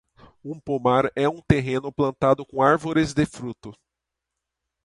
[0.43, 3.71] Um pomar é um terreno plantado com árvores de fruto.